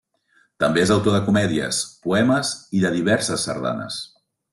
També 0.61 0.79
és 0.83 0.93
autor 0.95 1.13
de 1.15 1.19
comèdies, 1.27 1.81
poemes 2.07 2.55
i 2.79 2.85
de 2.87 2.91
diverses 2.99 3.45
sardanes. 3.51 4.01